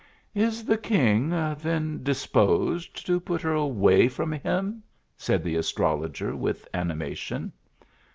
[0.33, 4.81] "Is the king then disposed to put her away from him?
[5.15, 7.51] said the astrologer with animation.